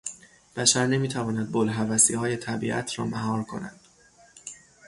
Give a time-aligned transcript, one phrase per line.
[0.55, 3.79] بشر نمیتواند بوالهوسیهای طبیعت را مهار کند.